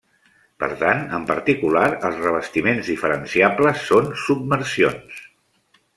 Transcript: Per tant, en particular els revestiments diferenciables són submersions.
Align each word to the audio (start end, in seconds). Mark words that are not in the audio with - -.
Per 0.61 0.69
tant, 0.83 1.01
en 1.17 1.27
particular 1.31 1.83
els 2.09 2.17
revestiments 2.23 2.89
diferenciables 2.93 3.85
són 3.91 4.11
submersions. 4.23 5.25